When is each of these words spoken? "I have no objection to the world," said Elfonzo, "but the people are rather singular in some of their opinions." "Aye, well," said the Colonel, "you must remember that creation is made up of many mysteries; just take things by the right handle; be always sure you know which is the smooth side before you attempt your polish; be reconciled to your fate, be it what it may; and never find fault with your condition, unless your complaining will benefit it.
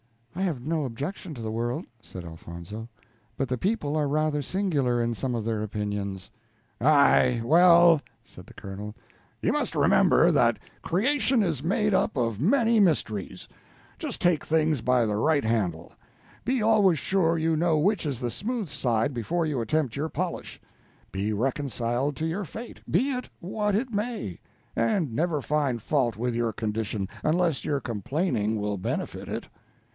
"I 0.35 0.41
have 0.43 0.65
no 0.65 0.85
objection 0.85 1.35
to 1.35 1.41
the 1.41 1.51
world," 1.51 1.85
said 2.01 2.23
Elfonzo, 2.25 2.89
"but 3.37 3.47
the 3.47 3.57
people 3.59 3.95
are 3.95 4.07
rather 4.07 4.41
singular 4.41 4.99
in 4.99 5.13
some 5.13 5.35
of 5.35 5.45
their 5.45 5.61
opinions." 5.61 6.31
"Aye, 6.79 7.39
well," 7.45 8.01
said 8.23 8.47
the 8.47 8.53
Colonel, 8.55 8.95
"you 9.43 9.51
must 9.53 9.75
remember 9.75 10.31
that 10.31 10.57
creation 10.81 11.43
is 11.43 11.61
made 11.61 11.93
up 11.93 12.17
of 12.17 12.41
many 12.41 12.79
mysteries; 12.79 13.47
just 13.99 14.19
take 14.19 14.43
things 14.43 14.81
by 14.81 15.05
the 15.05 15.17
right 15.17 15.43
handle; 15.43 15.91
be 16.43 16.63
always 16.63 16.97
sure 16.97 17.37
you 17.37 17.55
know 17.55 17.77
which 17.77 18.03
is 18.03 18.19
the 18.19 18.31
smooth 18.31 18.69
side 18.69 19.13
before 19.13 19.45
you 19.45 19.61
attempt 19.61 19.95
your 19.95 20.09
polish; 20.09 20.59
be 21.11 21.31
reconciled 21.31 22.15
to 22.15 22.25
your 22.25 22.45
fate, 22.45 22.81
be 22.89 23.11
it 23.15 23.29
what 23.39 23.75
it 23.75 23.91
may; 23.93 24.39
and 24.75 25.13
never 25.13 25.41
find 25.41 25.83
fault 25.83 26.17
with 26.17 26.33
your 26.33 26.51
condition, 26.53 27.07
unless 27.21 27.63
your 27.63 27.79
complaining 27.79 28.59
will 28.59 28.77
benefit 28.77 29.27
it. 29.29 29.47